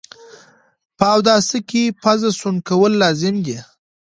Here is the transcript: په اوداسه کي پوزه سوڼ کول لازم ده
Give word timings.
په 0.97 1.05
اوداسه 1.15 1.57
کي 1.69 1.83
پوزه 2.03 2.29
سوڼ 2.39 2.55
کول 2.69 2.91
لازم 3.03 3.35
ده 3.45 3.59